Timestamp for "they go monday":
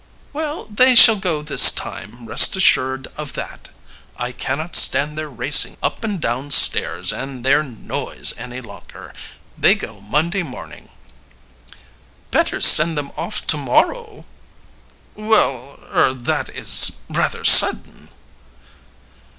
9.59-10.41